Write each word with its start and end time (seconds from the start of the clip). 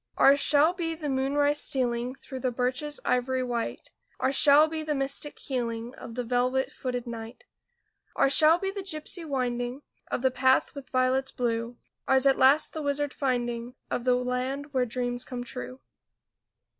Ours 0.17 0.39
shall 0.39 0.73
be 0.73 0.95
the 0.95 1.09
moonrise 1.09 1.61
stealing 1.61 2.15
Through 2.15 2.39
the 2.39 2.49
birches 2.51 2.99
ivory 3.05 3.43
white; 3.43 3.91
Ours 4.19 4.35
shall 4.35 4.67
be 4.67 4.81
the 4.81 4.95
mystic 4.95 5.37
healing 5.37 5.93
Of 5.93 6.15
the 6.15 6.23
velvet 6.23 6.71
footed 6.71 7.05
night. 7.05 7.43
Ours 8.15 8.33
shall 8.35 8.57
be 8.57 8.71
the 8.71 8.81
gypsy 8.81 9.23
winding 9.23 9.83
Of 10.09 10.23
the 10.23 10.31
path 10.31 10.73
with 10.73 10.89
violets 10.89 11.29
blue, 11.29 11.77
Ours 12.07 12.25
at 12.25 12.39
last 12.39 12.73
the 12.73 12.81
wizard 12.81 13.13
finding 13.13 13.75
Of 13.91 14.03
the 14.03 14.15
land 14.15 14.73
where 14.73 14.87
dreams 14.87 15.23
come 15.23 15.43
true. 15.43 15.81